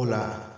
Hola, 0.00 0.57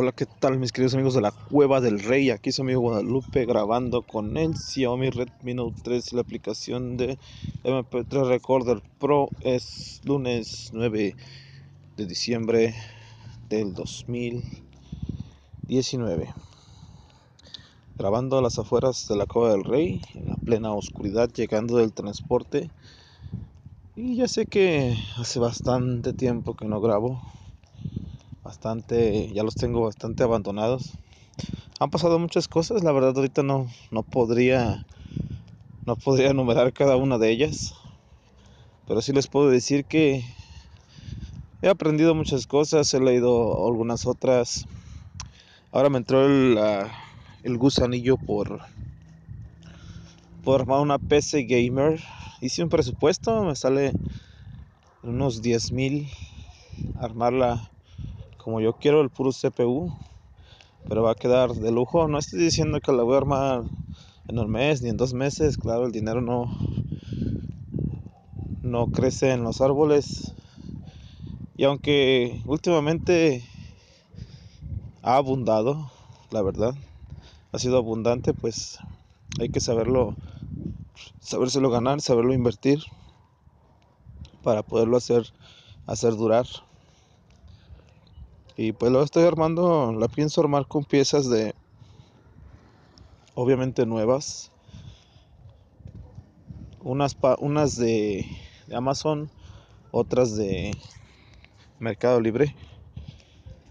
Hola, 0.00 0.12
¿qué 0.12 0.26
tal 0.26 0.60
mis 0.60 0.70
queridos 0.70 0.94
amigos 0.94 1.14
de 1.14 1.20
la 1.20 1.32
Cueva 1.32 1.80
del 1.80 1.98
Rey? 1.98 2.30
Aquí 2.30 2.52
su 2.52 2.62
amigo 2.62 2.82
Guadalupe 2.82 3.44
grabando 3.46 4.02
con 4.02 4.36
el 4.36 4.56
Xiaomi 4.56 5.10
Redmi 5.10 5.54
Note 5.54 5.80
3 5.82 6.12
y 6.12 6.14
la 6.14 6.20
aplicación 6.20 6.96
de 6.96 7.18
MP3 7.64 8.28
Recorder 8.28 8.80
Pro. 9.00 9.28
Es 9.40 10.00
lunes 10.04 10.70
9 10.72 11.16
de 11.96 12.06
diciembre 12.06 12.76
del 13.48 13.74
2019. 13.74 16.32
Grabando 17.98 18.38
a 18.38 18.42
las 18.42 18.56
afueras 18.60 19.08
de 19.08 19.16
la 19.16 19.26
Cueva 19.26 19.50
del 19.50 19.64
Rey, 19.64 20.00
en 20.14 20.28
la 20.28 20.36
plena 20.36 20.72
oscuridad, 20.74 21.28
llegando 21.32 21.76
del 21.76 21.92
transporte. 21.92 22.70
Y 23.96 24.14
ya 24.14 24.28
sé 24.28 24.46
que 24.46 24.96
hace 25.16 25.40
bastante 25.40 26.12
tiempo 26.12 26.54
que 26.54 26.66
no 26.66 26.80
grabo 26.80 27.20
bastante, 28.48 29.30
ya 29.34 29.42
los 29.42 29.56
tengo 29.56 29.82
bastante 29.82 30.22
abandonados. 30.22 30.98
Han 31.80 31.90
pasado 31.90 32.18
muchas 32.18 32.48
cosas, 32.48 32.82
la 32.82 32.92
verdad 32.92 33.12
ahorita 33.14 33.42
no, 33.42 33.70
no 33.90 34.02
podría, 34.02 34.86
no 35.84 35.96
podría 35.96 36.30
enumerar 36.30 36.72
cada 36.72 36.96
una 36.96 37.18
de 37.18 37.28
ellas, 37.28 37.74
pero 38.86 39.02
sí 39.02 39.12
les 39.12 39.26
puedo 39.26 39.50
decir 39.50 39.84
que 39.84 40.24
he 41.60 41.68
aprendido 41.68 42.14
muchas 42.14 42.46
cosas, 42.46 42.94
he 42.94 43.00
leído 43.00 43.66
algunas 43.68 44.06
otras. 44.06 44.64
Ahora 45.70 45.90
me 45.90 45.98
entró 45.98 46.24
el, 46.24 46.58
el 47.42 47.58
gusanillo 47.58 48.16
por, 48.16 48.62
por 50.42 50.62
armar 50.62 50.80
una 50.80 50.98
PC 50.98 51.42
gamer. 51.42 52.00
Hice 52.40 52.62
un 52.62 52.70
presupuesto, 52.70 53.44
me 53.44 53.54
sale 53.54 53.92
unos 55.02 55.42
10 55.42 55.70
mil 55.70 56.10
armarla 56.96 57.70
como 58.48 58.62
yo 58.62 58.72
quiero 58.72 59.02
el 59.02 59.10
puro 59.10 59.30
CPU, 59.30 59.94
pero 60.88 61.02
va 61.02 61.10
a 61.10 61.14
quedar 61.14 61.52
de 61.52 61.70
lujo. 61.70 62.08
No 62.08 62.16
estoy 62.16 62.40
diciendo 62.40 62.80
que 62.80 62.92
la 62.92 63.02
voy 63.02 63.12
a 63.12 63.18
armar 63.18 63.64
en 64.26 64.38
un 64.38 64.50
mes 64.50 64.80
ni 64.80 64.88
en 64.88 64.96
dos 64.96 65.12
meses, 65.12 65.58
claro, 65.58 65.84
el 65.84 65.92
dinero 65.92 66.22
no, 66.22 66.50
no 68.62 68.86
crece 68.90 69.32
en 69.32 69.42
los 69.42 69.60
árboles. 69.60 70.32
Y 71.58 71.64
aunque 71.64 72.40
últimamente 72.46 73.46
ha 75.02 75.16
abundado, 75.16 75.92
la 76.30 76.40
verdad, 76.40 76.72
ha 77.52 77.58
sido 77.58 77.76
abundante, 77.76 78.32
pues 78.32 78.78
hay 79.38 79.50
que 79.50 79.60
saberlo, 79.60 80.16
sabérselo 81.20 81.68
ganar, 81.68 82.00
saberlo 82.00 82.32
invertir 82.32 82.78
para 84.42 84.62
poderlo 84.62 84.96
hacer, 84.96 85.34
hacer 85.86 86.14
durar. 86.16 86.46
Y 88.60 88.72
pues 88.72 88.90
lo 88.90 89.04
estoy 89.04 89.22
armando, 89.22 89.92
la 89.92 90.08
pienso 90.08 90.40
armar 90.40 90.66
con 90.66 90.84
piezas 90.84 91.30
de, 91.30 91.54
obviamente 93.36 93.86
nuevas. 93.86 94.50
Unas, 96.80 97.16
unas 97.38 97.76
de, 97.76 98.26
Amazon, 98.74 99.30
otras 99.92 100.34
de 100.34 100.72
Mercado 101.78 102.20
Libre. 102.20 102.56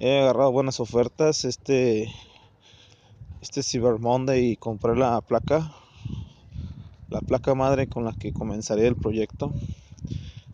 He 0.00 0.20
agarrado 0.20 0.52
buenas 0.52 0.78
ofertas. 0.80 1.46
Este, 1.46 2.12
este 3.40 3.62
Cyber 3.62 3.98
Monday 3.98 4.50
y 4.50 4.56
compré 4.56 4.94
la 4.96 5.18
placa, 5.22 5.72
la 7.08 7.22
placa 7.22 7.54
madre 7.54 7.86
con 7.86 8.04
la 8.04 8.12
que 8.12 8.34
comenzaré 8.34 8.86
el 8.86 8.96
proyecto. 8.96 9.50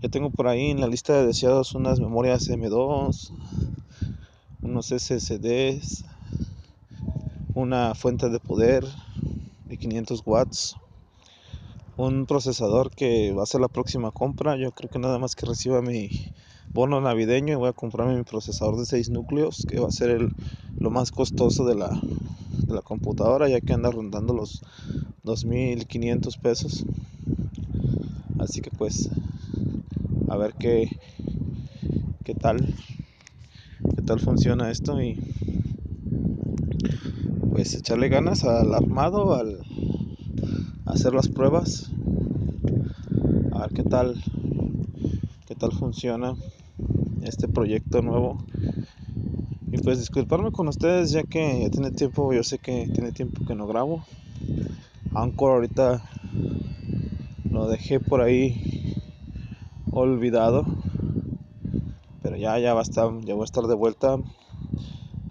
Ya 0.00 0.08
tengo 0.08 0.30
por 0.30 0.46
ahí 0.46 0.70
en 0.70 0.80
la 0.80 0.86
lista 0.86 1.14
de 1.14 1.26
deseados 1.26 1.74
unas 1.74 1.98
memorias 1.98 2.48
M2, 2.48 3.32
unos 4.70 4.92
SSDs, 4.92 6.04
una 7.54 7.92
fuente 7.96 8.28
de 8.28 8.38
poder 8.38 8.86
de 9.64 9.76
500 9.76 10.22
watts, 10.24 10.76
un 11.96 12.24
procesador 12.26 12.92
que 12.92 13.32
va 13.32 13.42
a 13.42 13.46
ser 13.46 13.60
la 13.60 13.68
próxima 13.68 14.12
compra. 14.12 14.56
Yo 14.56 14.70
creo 14.70 14.88
que 14.88 15.00
nada 15.00 15.18
más 15.18 15.34
que 15.34 15.44
reciba 15.44 15.82
mi 15.82 16.08
bono 16.72 17.00
navideño 17.00 17.54
y 17.54 17.56
voy 17.56 17.68
a 17.68 17.72
comprarme 17.72 18.16
mi 18.16 18.22
procesador 18.22 18.76
de 18.78 18.86
6 18.86 19.10
núcleos, 19.10 19.66
que 19.68 19.80
va 19.80 19.88
a 19.88 19.92
ser 19.92 20.10
el, 20.10 20.28
lo 20.78 20.90
más 20.90 21.10
costoso 21.10 21.64
de 21.64 21.74
la, 21.74 21.90
de 21.90 22.72
la 22.72 22.82
computadora, 22.82 23.48
ya 23.48 23.60
que 23.60 23.72
anda 23.72 23.90
rondando 23.90 24.34
los 24.34 24.62
2.500 25.24 26.38
pesos. 26.38 26.84
Así 28.38 28.60
que 28.60 28.70
pues, 28.70 29.10
a 30.28 30.36
ver 30.36 30.54
qué, 30.54 30.88
qué 32.24 32.34
tal 32.34 32.72
tal 34.10 34.18
funciona 34.18 34.72
esto 34.72 35.00
y 35.00 35.20
pues 37.52 37.76
echarle 37.76 38.08
ganas 38.08 38.42
al 38.42 38.74
armado, 38.74 39.36
al 39.36 39.58
hacer 40.84 41.14
las 41.14 41.28
pruebas, 41.28 41.92
a 43.52 43.60
ver 43.60 43.70
qué 43.72 43.84
tal, 43.84 44.20
qué 45.46 45.54
tal 45.54 45.70
funciona 45.70 46.34
este 47.22 47.46
proyecto 47.46 48.02
nuevo. 48.02 48.42
Y 49.70 49.78
pues 49.78 50.00
disculparme 50.00 50.50
con 50.50 50.66
ustedes 50.66 51.12
ya 51.12 51.22
que 51.22 51.60
ya 51.60 51.70
tiene 51.70 51.92
tiempo, 51.92 52.32
yo 52.32 52.42
sé 52.42 52.58
que 52.58 52.88
tiene 52.92 53.12
tiempo 53.12 53.46
que 53.46 53.54
no 53.54 53.68
grabo. 53.68 54.04
Anchor 55.14 55.52
ahorita 55.52 56.04
lo 57.48 57.68
dejé 57.68 58.00
por 58.00 58.22
ahí 58.22 58.96
olvidado 59.92 60.64
ya, 62.36 62.58
ya 62.58 62.74
va 62.74 62.80
a 62.80 62.82
estar, 62.82 63.10
ya 63.24 63.34
voy 63.34 63.42
a 63.42 63.44
estar 63.44 63.64
de 63.64 63.74
vuelta. 63.74 64.16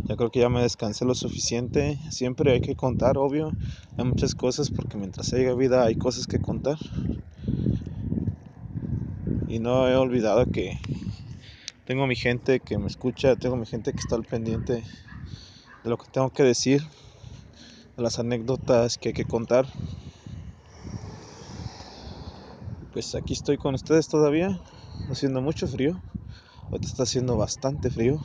Ya 0.08 0.16
creo 0.16 0.32
que 0.32 0.40
ya 0.40 0.50
me 0.50 0.62
descansé 0.62 1.06
lo 1.06 1.14
suficiente. 1.14 2.00
Siempre 2.10 2.52
hay 2.52 2.62
que 2.62 2.76
contar, 2.76 3.18
obvio. 3.18 3.52
Hay 3.98 4.06
muchas 4.06 4.34
cosas 4.34 4.72
porque 4.72 4.98
mientras 4.98 5.32
haya 5.34 5.54
vida 5.54 5.84
hay 5.86 5.96
cosas 5.96 6.26
que 6.26 6.40
contar. 6.40 6.78
Y 9.48 9.60
no 9.60 9.88
he 9.88 9.96
olvidado 9.96 10.46
que 10.46 10.80
tengo 11.86 12.08
mi 12.08 12.16
gente 12.16 12.60
que 12.60 12.78
me 12.78 12.88
escucha, 12.88 13.36
tengo 13.36 13.56
mi 13.56 13.66
gente 13.66 13.94
que 13.94 14.00
está 14.00 14.16
al 14.16 14.24
pendiente 14.24 14.84
de 15.84 15.90
lo 15.90 15.98
que 15.98 16.08
tengo 16.12 16.30
que 16.30 16.44
decir, 16.44 16.82
de 17.98 18.04
las 18.04 18.20
anécdotas 18.20 18.98
que 18.98 19.10
hay 19.10 19.14
que 19.14 19.26
contar. 19.26 19.66
Pues 22.94 23.16
aquí 23.16 23.34
estoy 23.34 23.58
con 23.58 23.76
ustedes 23.76 24.08
todavía, 24.08 24.60
haciendo 25.10 25.42
mucho 25.42 25.68
frío. 25.68 26.02
Ahorita 26.72 26.88
está 26.88 27.02
haciendo 27.02 27.36
bastante 27.36 27.90
frío. 27.90 28.24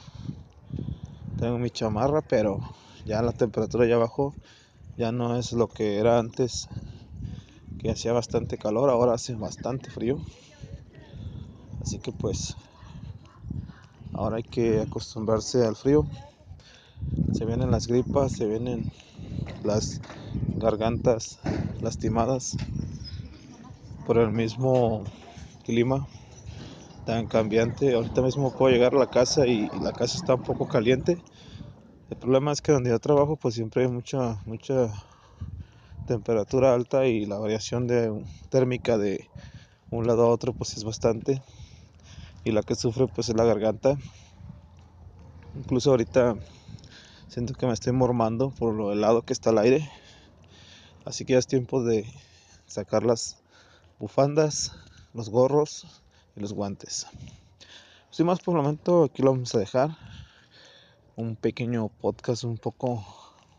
Tengo 1.39 1.59
mi 1.59 1.71
chamarra, 1.71 2.21
pero 2.21 2.61
ya 3.07 3.23
la 3.23 3.33
temperatura 3.33 3.87
ya 3.87 3.97
bajó. 3.97 4.35
Ya 4.99 5.13
no 5.13 5.39
es 5.39 5.53
lo 5.55 5.67
que 5.69 5.97
era 5.97 6.19
antes, 6.19 6.69
que 7.79 7.91
hacía 7.91 8.13
bastante 8.13 8.59
calor. 8.59 8.91
Ahora 8.91 9.15
hace 9.15 9.35
bastante 9.35 9.89
frío. 9.91 10.19
Así 11.81 11.99
que 11.99 12.13
pues 12.13 12.55
ahora 14.13 14.37
hay 14.37 14.43
que 14.43 14.83
acostumbrarse 14.83 15.65
al 15.65 15.75
frío. 15.75 16.07
Se 17.33 17.47
vienen 17.47 17.71
las 17.71 17.87
gripas, 17.87 18.33
se 18.33 18.47
vienen 18.47 18.87
las 19.63 20.03
gargantas 20.59 21.39
lastimadas 21.81 22.59
por 24.07 24.19
el 24.19 24.33
mismo 24.33 25.03
clima 25.65 26.07
tan 27.05 27.27
cambiante. 27.27 27.95
Ahorita 27.95 28.23
mismo 28.23 28.53
puedo 28.53 28.73
llegar 28.73 28.95
a 28.95 28.99
la 28.99 29.07
casa 29.07 29.47
y, 29.47 29.69
la 29.81 29.93
casa 29.93 30.17
está 30.17 30.35
un 30.35 30.43
poco 30.43 30.67
caliente. 30.67 31.23
El 32.11 32.17
problema 32.17 32.53
es 32.53 32.61
que 32.61 32.73
donde 32.73 32.91
yo 32.91 32.99
trabajo 32.99 33.37
pues 33.37 33.55
siempre 33.55 33.83
hay 33.83 33.89
mucha, 33.89 34.39
mucha 34.47 34.93
temperatura 36.07 36.75
alta 36.75 37.07
y 37.07 37.25
la 37.27 37.39
variación 37.39 37.89
térmica 38.51 38.99
de 38.99 39.29
un 39.91 40.07
lado 40.07 40.25
a 40.25 40.29
otro 40.29 40.53
pues 40.53 40.77
es 40.77 40.85
bastante 40.85 41.43
y 42.45 42.53
la 42.53 42.63
que 42.63 42.75
sufre 42.75 43.07
pues 43.07 43.31
es 43.31 43.37
la 43.37 43.45
garganta 43.45 43.97
incluso 45.55 45.91
ahorita 45.91 46.37
siento 47.29 47.55
que 47.55 47.67
me 47.67 47.73
estoy 47.73 47.95
mormando 47.95 48.51
por 48.51 48.75
lo 48.75 48.93
helado 48.93 49.23
que 49.23 49.33
está 49.33 49.49
el 49.49 49.59
aire 49.59 49.91
así 51.07 51.25
que 51.25 51.33
ya 51.33 51.39
es 51.39 51.47
tiempo 51.47 51.83
de 51.83 52.05
sacar 52.67 53.03
las 53.03 53.39
bufandas 53.99 54.73
los 55.15 55.31
gorros 55.31 56.04
los 56.37 56.53
guantes 56.53 57.07
sin 58.11 58.27
más 58.27 58.41
por 58.41 58.57
el 58.57 58.63
momento 58.63 59.05
aquí 59.05 59.23
lo 59.23 59.33
vamos 59.33 59.55
a 59.55 59.59
dejar 59.59 59.97
un 61.17 61.37
pequeño 61.37 61.89
podcast 61.89 62.45
un 62.45 62.59
poco 62.59 63.05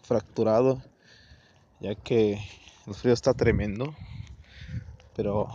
fracturado 0.03 0.81
ya 1.79 1.95
que 1.95 2.39
el 2.87 2.93
frío 2.93 3.13
está 3.13 3.33
tremendo. 3.33 3.95
Pero 5.15 5.49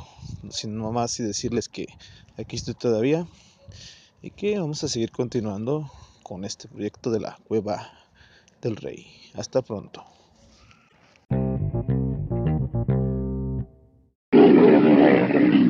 sin 0.51 0.77
más 0.77 1.21
y 1.21 1.23
decirles 1.23 1.69
que 1.69 1.87
aquí 2.39 2.57
estoy 2.57 2.75
todavía 2.75 3.27
y 4.23 4.31
que 4.31 4.59
vamos 4.59 4.83
a 4.85 4.89
seguir 4.89 5.11
continuando 5.11 5.91
con 6.23 6.45
este 6.45 6.69
proyecto 6.69 7.11
de 7.11 7.21
la 7.21 7.39
cueva 7.47 7.91
del 8.63 8.77
rey. 8.77 9.07
Hasta 9.35 9.63
pronto. 9.63 10.05